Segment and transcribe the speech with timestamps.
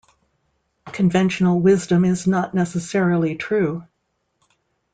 [0.91, 3.83] Conventional wisdom is not necessarily true.